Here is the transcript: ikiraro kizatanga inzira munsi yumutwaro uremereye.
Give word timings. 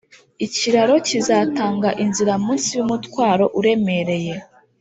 ikiraro 0.45 0.95
kizatanga 1.07 1.89
inzira 2.03 2.33
munsi 2.43 2.69
yumutwaro 2.77 3.45
uremereye. 3.59 4.33